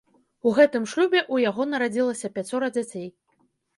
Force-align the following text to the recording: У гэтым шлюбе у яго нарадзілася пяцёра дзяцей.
У 0.47 0.53
гэтым 0.59 0.87
шлюбе 0.93 1.21
у 1.37 1.41
яго 1.43 1.67
нарадзілася 1.73 2.33
пяцёра 2.39 2.75
дзяцей. 2.79 3.07